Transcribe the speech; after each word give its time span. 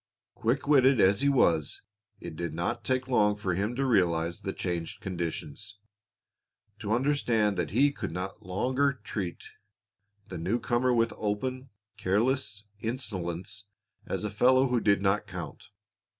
Quick 0.33 0.67
witted 0.67 0.99
as 0.99 1.21
he 1.21 1.29
was, 1.29 1.83
it 2.19 2.35
did 2.35 2.55
not 2.55 2.83
take 2.83 3.07
long 3.07 3.35
for 3.35 3.53
him 3.53 3.75
to 3.75 3.85
realize 3.85 4.41
the 4.41 4.51
changed 4.51 4.99
conditions, 4.99 5.77
to 6.79 6.91
understand 6.91 7.55
that 7.55 7.69
he 7.69 7.91
could 7.91 8.09
not 8.11 8.43
longer 8.43 8.93
treat 9.03 9.43
the 10.27 10.39
new 10.39 10.59
comer 10.59 10.91
with 10.91 11.13
open, 11.17 11.69
careless 11.97 12.63
insolence 12.79 13.65
as 14.07 14.23
a 14.23 14.31
fellow 14.31 14.69
who 14.69 14.79
did 14.81 15.03
not 15.03 15.27
count. 15.27 15.69